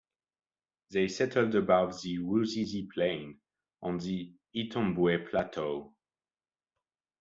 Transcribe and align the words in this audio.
They 0.89 1.07
settled 1.09 1.53
above 1.53 2.01
the 2.01 2.17
Ruzizi 2.17 2.87
Plain 2.91 3.39
on 3.83 3.99
the 3.99 4.33
Itombwe 4.55 5.29
Plateau. 5.29 5.93